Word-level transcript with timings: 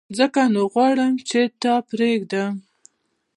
ځکه 0.17 0.41
نو 0.53 0.61
غواړم 0.73 1.13
چي 1.29 1.41
تا 1.61 1.73
پرېږدم! 1.89 2.53